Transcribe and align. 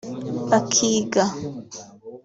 akiga 0.59 1.23